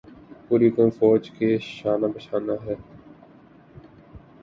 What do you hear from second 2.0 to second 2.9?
بشانہ ہے۔